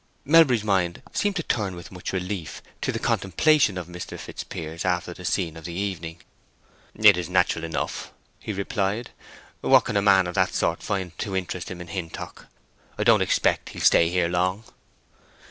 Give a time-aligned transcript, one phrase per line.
[0.25, 4.17] Melbury's mind seemed to turn with much relief to the contemplation of Mr.
[4.19, 6.23] Fitzpiers after the scenes of the evening.
[6.95, 9.11] "It is natural enough," he replied.
[9.61, 12.47] "What can a man of that sort find to interest him in Hintock?
[12.97, 14.63] I don't expect he'll stay here long."